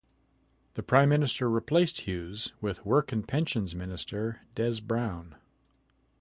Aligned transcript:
The 0.73 0.81
prime 0.81 1.09
minister 1.09 1.47
replaced 1.47 2.07
Hughes 2.07 2.53
with 2.59 2.83
Work 2.83 3.11
and 3.11 3.27
Pensions 3.27 3.75
Minister 3.75 4.41
Des 4.55 4.81
Browne. 4.81 5.35